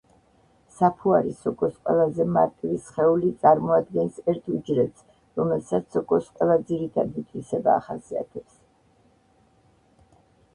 [0.77, 5.05] საფუარი სოკოს ყველაზე მარტივი სხეული წარმოადგენს ერთ უჯრედს,
[5.41, 8.57] რომელსაც სოკოს ყველა ძირითადი თვისება ახასიათებს.